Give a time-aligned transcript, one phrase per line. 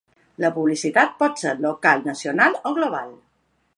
[0.43, 3.13] La publicitat pot ser local, nacional o global.